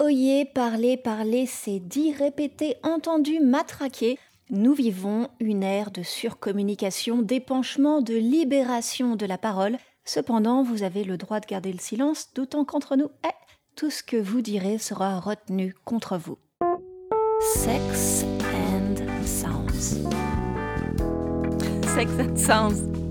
oyez, 0.00 0.44
parler, 0.44 0.96
parler, 0.96 1.46
c'est 1.46 1.80
dit, 1.80 2.12
répéter, 2.12 2.76
entendu, 2.82 3.40
matraquer. 3.40 4.18
Nous 4.50 4.74
vivons 4.74 5.28
une 5.40 5.62
ère 5.62 5.90
de 5.90 6.02
surcommunication, 6.02 7.22
d'épanchement, 7.22 8.00
de 8.00 8.14
libération 8.14 9.16
de 9.16 9.26
la 9.26 9.38
parole. 9.38 9.78
Cependant, 10.04 10.62
vous 10.62 10.82
avez 10.82 11.02
le 11.02 11.16
droit 11.16 11.40
de 11.40 11.46
garder 11.46 11.72
le 11.72 11.78
silence, 11.78 12.28
d'autant 12.34 12.64
qu'entre 12.64 12.96
nous, 12.96 13.10
eh, 13.24 13.30
tout 13.74 13.90
ce 13.90 14.02
que 14.02 14.16
vous 14.16 14.40
direz 14.40 14.78
sera 14.78 15.18
retenu 15.18 15.74
contre 15.84 16.16
vous. 16.16 16.38
Sex 17.54 18.24
and 18.42 18.96
Sounds. 19.24 19.98
Sex 21.94 22.10
and 22.18 22.36
Sounds. 22.36 23.06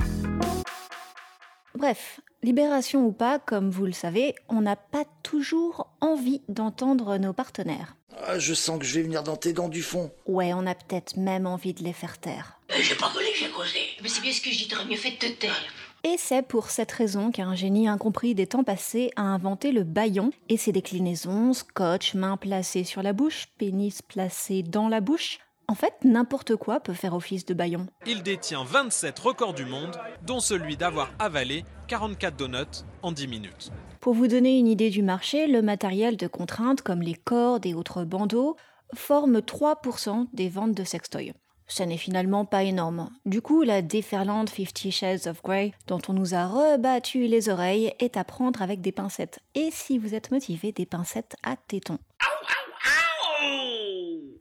Bref, 1.76 2.21
libération 2.46 3.05
ou 3.05 3.12
pas, 3.12 3.39
comme 3.39 3.70
vous 3.70 3.86
le 3.86 3.91
savez, 3.91 4.36
on 4.48 4.62
n'a 4.62 4.75
pas 4.75 5.04
toujours 5.23 5.89
envie 6.00 6.41
d'entendre 6.48 7.18
nos 7.18 7.34
partenaires. 7.34 7.98
Ah, 8.23 8.40
je 8.40 8.54
sens 8.54 8.80
que 8.80 8.85
je 8.85 8.95
vais 8.95 9.04
venir 9.04 9.23
dans 9.23 9.35
tes 9.35 9.52
dents 9.52 9.68
du 9.68 9.81
fond. 9.81 10.12
Ouais, 10.26 10.54
on 10.54 10.66
a 10.66 10.76
peut-être 10.76 11.18
même 11.18 11.48
envie 11.48 11.73
de 11.73 11.84
les 11.84 11.91
faire 11.91 12.18
taire. 12.18 12.58
Euh, 12.71 12.76
j'ai 12.80 12.95
pas 12.95 13.09
volé, 13.09 13.27
j'ai 13.35 13.49
causé. 13.49 13.80
Mais 14.02 14.08
c'est 14.08 14.21
bien 14.21 14.31
ce 14.31 14.40
que 14.40 14.49
je 14.49 14.58
dis, 14.58 14.68
t'aurais 14.68 14.85
mieux 14.85 14.95
fait 14.95 15.12
de 15.12 15.18
te 15.18 15.40
taire. 15.40 15.62
Et 16.04 16.18
c'est 16.20 16.44
pour 16.44 16.70
cette 16.70 16.91
raison 16.91 17.31
qu'un 17.31 17.55
génie 17.55 17.88
incompris 17.88 18.35
des 18.35 18.46
temps 18.46 18.63
passés 18.63 19.09
a 19.16 19.23
inventé 19.23 19.71
le 19.71 19.84
baillon 19.84 20.32
et 20.49 20.57
ses 20.57 20.71
déclinaisons, 20.71 21.54
scotch, 21.54 22.13
main 22.13 22.38
placée 22.38 22.84
sur 22.84 23.02
la 23.02 23.12
bouche, 23.12 23.48
pénis 23.57 24.04
placé 24.04 24.62
dans 24.62 24.88
la 24.88 25.02
bouche. 25.02 25.40
En 25.68 25.76
fait, 25.76 25.94
n'importe 26.04 26.55
quoi 26.55 26.80
peut 26.80 26.94
faire 26.94 27.16
office 27.16 27.46
de 27.46 27.54
baillon. 27.54 27.88
Il 28.05 28.22
détient 28.22 28.64
27 28.64 29.18
records 29.20 29.54
du 29.54 29.66
monde, 29.66 29.98
dont 30.26 30.40
celui 30.40 30.78
d'avoir 30.78 31.12
avalé 31.18 31.66
44 31.88 32.38
donuts 32.38 32.84
en 33.02 33.12
10 33.12 33.28
minutes. 33.28 33.72
Pour 34.00 34.14
vous 34.14 34.28
donner 34.28 34.60
une 34.60 34.68
idée 34.68 34.91
du 34.91 35.02
marché, 35.02 35.48
le 35.48 35.64
matériel 35.64 36.18
de 36.18 36.28
contrainte 36.28 36.84
comme 36.84 37.02
les 37.02 37.16
cordes 37.16 37.66
et 37.66 37.74
autres 37.74 38.04
bandeaux 38.04 38.55
forme 38.94 39.40
3% 39.40 40.27
des 40.34 40.49
ventes 40.49 40.76
de 40.76 40.84
sextoys. 40.84 41.34
Ça 41.68 41.88
n'est 41.88 41.98
finalement 41.98 42.46
pas 42.46 42.63
énorme. 42.63 43.10
Du 43.26 43.41
coup, 43.41 43.63
la 43.63 43.82
déferlante 43.82 44.52
Fifty 44.52 44.91
Shades 44.91 45.26
of 45.26 45.41
Grey, 45.41 45.74
dont 45.88 46.00
on 46.07 46.13
nous 46.13 46.35
a 46.35 46.46
rebattu 46.46 47.26
les 47.26 47.50
oreilles, 47.50 47.91
est 48.00 48.18
à 48.18 48.24
prendre 48.24 48.62
avec 48.62 48.82
des 48.82 48.91
pincettes. 48.91 49.40
Et 49.55 49.70
si 49.72 49.98
vous 49.98 50.13
êtes 50.13 50.29
motivé, 50.29 50.72
des 50.72 50.85
pincettes 50.85 51.35
à 51.41 51.55
tétons. 51.55 51.98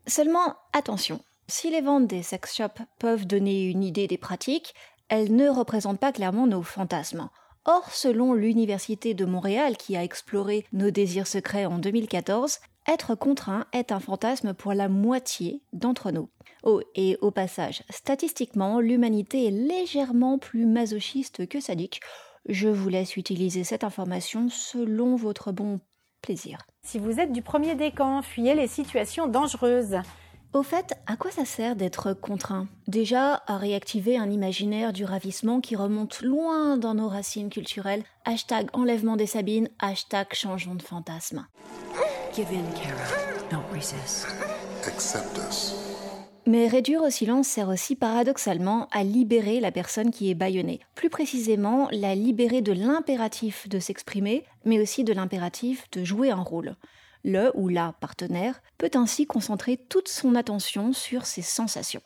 Seulement, 0.07 0.57
attention, 0.73 1.21
si 1.49 1.71
les 1.71 1.81
ventes 1.81 2.07
des 2.07 2.23
sex 2.23 2.55
shops 2.55 2.83
peuvent 2.99 3.27
donner 3.27 3.65
une 3.65 3.83
idée 3.83 4.07
des 4.07 4.19
pratiques, 4.19 4.75
elles 5.09 5.35
ne 5.35 5.49
représentent 5.49 6.01
pas 6.01 6.13
clairement 6.13 6.47
nos 6.47 6.63
fantasmes. 6.63 7.29
Or, 7.65 7.91
selon 7.93 8.35
l'Université 8.35 9.15
de 9.15 9.25
Montréal 9.25 9.77
qui 9.79 9.97
a 9.97 10.05
exploré 10.05 10.67
nos 10.73 10.91
désirs 10.91 11.27
secrets 11.27 11.65
en 11.65 11.79
2014, 11.79 12.59
être 12.87 13.15
contraint 13.15 13.67
est 13.73 13.93
un 13.93 14.01
fantasme 14.01 14.53
pour 14.53 14.75
la 14.75 14.89
moitié 14.89 15.63
d'entre 15.73 16.11
nous. 16.11 16.29
Oh, 16.63 16.83
et 16.95 17.17
au 17.23 17.31
passage, 17.31 17.83
statistiquement, 17.89 18.81
l'humanité 18.81 19.47
est 19.47 19.51
légèrement 19.51 20.39
plus 20.39 20.67
masochiste 20.67 21.49
que 21.49 21.61
sadique. 21.61 22.01
Je 22.47 22.69
vous 22.69 22.91
laisse 22.91 23.17
utiliser 23.17 23.65
cette 23.65 23.85
information 23.85 24.51
selon 24.51 25.17
votre 25.17 25.51
bon 25.51 25.81
plaisir. 26.25 26.59
Si 26.83 26.99
vous 26.99 27.21
êtes 27.21 27.33
du 27.33 27.43
premier 27.43 27.75
décan, 27.75 28.23
fuyez 28.23 28.55
les 28.55 28.67
situations 28.67 29.27
dangereuses. 29.27 29.99
Au 30.55 30.63
fait, 30.63 30.95
à 31.07 31.17
quoi 31.17 31.31
ça 31.31 31.45
sert 31.45 31.75
d'être 31.75 32.13
contraint? 32.13 32.69
Déjà, 32.87 33.43
à 33.47 33.59
réactiver 33.59 34.17
un 34.17 34.31
imaginaire 34.31 34.93
du 34.93 35.05
ravissement 35.05 35.61
qui 35.61 35.75
remonte 35.75 36.23
loin 36.23 36.77
dans 36.77 36.95
nos 36.95 37.09
racines 37.09 37.51
culturelles. 37.51 38.05
Hashtag 38.25 38.69
enlèvement 38.73 39.17
des 39.17 39.27
Sabines, 39.27 39.69
hashtag 39.81 40.29
changeons 40.33 40.77
de 40.77 40.83
fantasme. 40.83 41.47
Give 42.33 42.47
in, 42.53 42.71
Kara. 42.81 43.49
Don't 43.51 43.65
resist. 43.73 44.27
Accept 44.87 45.39
us. 45.39 45.94
Mais 46.47 46.69
réduire 46.69 47.03
au 47.03 47.09
silence 47.09 47.49
sert 47.49 47.69
aussi 47.69 47.97
paradoxalement 47.97 48.87
à 48.93 49.03
libérer 49.03 49.61
la 49.61 49.73
personne 49.73 50.11
qui 50.11 50.31
est 50.31 50.35
bâillonnée. 50.35 50.81
Plus 50.95 51.09
précisément, 51.09 51.89
la 51.91 52.15
libérer 52.15 52.61
de 52.61 52.73
l'impératif 52.73 53.67
de 53.69 53.79
s'exprimer, 53.79 54.45
mais 54.67 54.79
aussi 54.79 55.05
de 55.05 55.15
l'impératif 55.15 55.91
de 55.93 56.05
jouer 56.05 56.31
un 56.31 56.43
rôle. 56.43 56.77
Le 57.25 57.51
ou 57.55 57.69
la 57.69 57.95
partenaire 57.99 58.61
peut 58.77 58.91
ainsi 58.93 59.27
concentrer 59.27 59.79
toute 59.79 60.09
son 60.09 60.35
attention 60.35 60.93
sur 60.93 61.25
ses 61.25 61.41
sensations. 61.41 62.03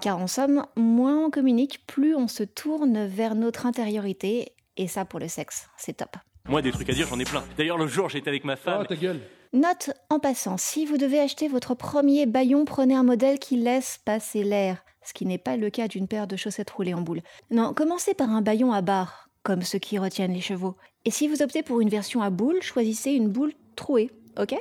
Car 0.00 0.18
en 0.18 0.28
somme, 0.28 0.66
moins 0.76 1.18
on 1.18 1.30
communique, 1.30 1.84
plus 1.88 2.14
on 2.14 2.28
se 2.28 2.44
tourne 2.44 3.06
vers 3.06 3.34
notre 3.34 3.66
intériorité, 3.66 4.52
et 4.76 4.86
ça 4.86 5.04
pour 5.04 5.18
le 5.18 5.26
sexe, 5.26 5.68
c'est 5.76 5.96
top. 5.96 6.16
Moi, 6.48 6.62
des 6.62 6.70
trucs 6.70 6.88
à 6.88 6.92
dire, 6.92 7.08
j'en 7.08 7.18
ai 7.18 7.24
plein. 7.24 7.42
D'ailleurs, 7.58 7.76
le 7.76 7.88
jour, 7.88 8.08
j'étais 8.08 8.28
avec 8.28 8.44
ma 8.44 8.54
femme. 8.54 8.82
Oh, 8.82 8.86
ta 8.86 8.94
gueule. 8.94 9.20
Note 9.52 9.90
en 10.10 10.20
passant, 10.20 10.56
si 10.56 10.86
vous 10.86 10.96
devez 10.96 11.18
acheter 11.18 11.48
votre 11.48 11.74
premier 11.74 12.26
baillon, 12.26 12.64
prenez 12.64 12.94
un 12.94 13.02
modèle 13.02 13.38
qui 13.38 13.56
laisse 13.56 13.98
passer 14.04 14.44
l'air, 14.44 14.84
ce 15.02 15.12
qui 15.12 15.26
n'est 15.26 15.38
pas 15.38 15.56
le 15.56 15.70
cas 15.70 15.88
d'une 15.88 16.06
paire 16.06 16.26
de 16.26 16.36
chaussettes 16.36 16.70
roulées 16.70 16.94
en 16.94 17.00
boule. 17.00 17.22
Non, 17.50 17.74
commencez 17.74 18.14
par 18.14 18.30
un 18.30 18.42
baillon 18.42 18.72
à 18.72 18.80
barre, 18.80 19.28
comme 19.42 19.62
ceux 19.62 19.78
qui 19.78 19.98
retiennent 19.98 20.34
les 20.34 20.40
chevaux. 20.40 20.76
Et 21.04 21.10
si 21.10 21.26
vous 21.26 21.42
optez 21.42 21.62
pour 21.62 21.80
une 21.80 21.88
version 21.88 22.22
à 22.22 22.30
boule, 22.30 22.62
choisissez 22.62 23.12
une 23.12 23.28
boule 23.28 23.52
trouée, 23.74 24.10
ok? 24.38 24.54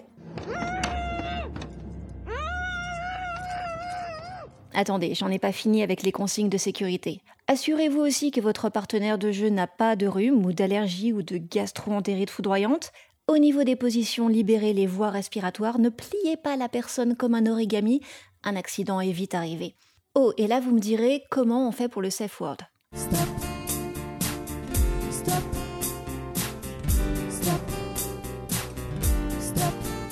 Attendez, 4.77 5.15
j'en 5.15 5.29
ai 5.29 5.39
pas 5.39 5.53
fini 5.53 5.83
avec 5.83 6.03
les 6.03 6.11
consignes 6.11 6.49
de 6.49 6.57
sécurité. 6.57 7.21
Assurez-vous 7.47 8.01
aussi 8.01 8.31
que 8.31 8.41
votre 8.41 8.69
partenaire 8.69 9.17
de 9.17 9.31
jeu 9.31 9.47
n'a 9.47 9.67
pas 9.67 9.95
de 9.95 10.05
rhume 10.05 10.45
ou 10.45 10.51
d'allergie 10.51 11.13
ou 11.13 11.21
de 11.21 11.37
gastro-entérite 11.37 12.29
foudroyante. 12.29 12.91
Au 13.29 13.37
niveau 13.37 13.63
des 13.63 13.77
positions, 13.77 14.27
libérez 14.27 14.73
les 14.73 14.85
voies 14.85 15.11
respiratoires, 15.11 15.79
ne 15.79 15.87
pliez 15.87 16.35
pas 16.35 16.57
la 16.57 16.67
personne 16.67 17.15
comme 17.15 17.35
un 17.35 17.45
origami, 17.45 18.01
un 18.43 18.57
accident 18.57 18.99
est 18.99 19.13
vite 19.13 19.33
arrivé. 19.33 19.75
Oh, 20.13 20.33
et 20.37 20.45
là 20.45 20.59
vous 20.59 20.71
me 20.71 20.81
direz 20.81 21.23
comment 21.31 21.67
on 21.67 21.71
fait 21.71 21.87
pour 21.87 22.01
le 22.01 22.09
safe 22.09 22.41
word? 22.41 22.57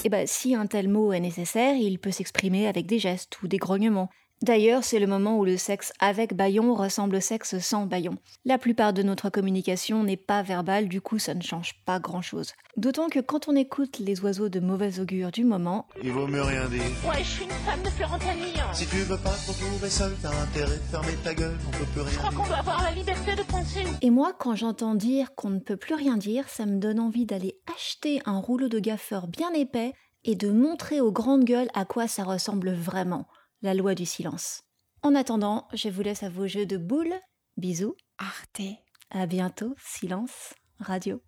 Eh 0.06 0.10
ben, 0.10 0.28
si 0.28 0.56
un 0.56 0.68
tel 0.68 0.90
mot 0.90 1.14
est 1.14 1.22
nécessaire, 1.22 1.76
il 1.76 1.98
peut 2.00 2.12
s'exprimer 2.12 2.68
avec 2.68 2.86
des 2.86 3.00
gestes 3.00 3.42
ou 3.42 3.48
des 3.48 3.58
grognements. 3.58 4.10
D'ailleurs, 4.44 4.84
c'est 4.84 5.00
le 5.00 5.08
moment 5.08 5.38
où 5.38 5.46
le 5.46 5.56
sexe 5.56 5.94
avec 6.02 6.34
baillon 6.36 6.76
ressemble 6.76 7.16
au 7.16 7.20
sexe 7.22 7.58
sans 7.60 7.86
baillon. 7.86 8.18
La 8.44 8.58
plupart 8.58 8.92
de 8.92 9.02
notre 9.02 9.30
communication 9.30 10.04
n'est 10.04 10.18
pas 10.18 10.44
verbale, 10.44 10.90
du 10.90 11.00
coup 11.00 11.18
ça 11.18 11.34
ne 11.34 11.42
change 11.42 11.76
pas 11.86 11.98
grand-chose. 12.02 12.52
D'autant 12.76 13.08
que 13.08 13.22
quand 13.22 13.48
on 13.48 13.56
écoute 13.56 14.00
les 14.00 14.20
oiseaux 14.20 14.50
de 14.50 14.60
mauvais 14.60 15.00
augure 15.00 15.32
du 15.32 15.46
moment, 15.46 15.88
Il 16.04 16.12
vaut 16.12 16.28
mieux 16.28 16.42
rien 16.42 16.68
dire. 16.68 16.82
Ouais, 17.08 17.24
je 17.24 17.30
suis 17.30 17.44
une 17.46 17.52
femme 17.52 17.82
de 17.84 17.90
Florentanie. 17.90 18.52
hein. 18.60 18.74
Si 18.74 18.86
tu 18.86 18.98
veux 18.98 19.16
pas 19.18 19.30
te 19.30 19.52
retrouver 19.52 19.90
seul, 19.90 20.14
t'as 20.22 20.38
intérêt 20.42 20.76
de 20.76 20.82
fermer 20.92 21.14
ta 21.24 21.34
gueule, 21.34 21.58
on 21.66 21.72
peut 21.72 21.86
plus 21.94 22.02
Je 22.02 22.20
rien 22.20 22.30
crois 22.30 22.32
qu'on 22.44 22.46
doit 22.50 22.58
avoir 22.58 22.84
la 22.84 22.92
liberté 22.92 23.36
de 23.38 23.44
penser. 23.44 23.84
et 24.02 24.10
moi 24.10 24.34
quand 24.38 24.56
j'entends 24.58 24.96
dire 24.96 25.34
qu'on 25.36 25.52
ne 25.52 25.60
peut 25.60 25.78
plus 25.78 25.96
rien 25.96 26.18
dire, 26.18 26.50
ça 26.50 26.66
me 26.66 26.80
donne 26.80 27.00
envie 27.00 27.26
d'aller 27.26 27.56
acheter 27.74 28.22
un 28.26 28.40
rouleau 28.40 28.68
de 28.68 28.80
gaffeur 28.80 29.28
bien 29.28 29.54
épais 29.54 29.94
et 30.26 30.36
de 30.36 30.50
montrer 30.52 31.00
aux 31.00 31.14
grandes 31.14 31.46
gueules 31.46 31.70
à 31.74 31.86
quoi 31.86 32.10
ça 32.10 32.26
ressemble 32.26 32.74
vraiment, 32.74 33.26
la 33.64 33.74
loi 33.74 33.96
du 33.96 34.06
silence. 34.06 34.62
En 35.02 35.16
attendant, 35.16 35.68
je 35.74 35.90
vous 35.90 36.02
laisse 36.02 36.24
à 36.24 36.30
vos 36.30 36.48
jeux 36.48 36.66
de 36.66 36.78
boules. 36.78 37.16
Bisous, 37.58 37.96
Arte. 38.18 38.62
à 39.10 39.26
bientôt, 39.26 39.74
silence, 39.78 40.54
radio. 40.80 41.22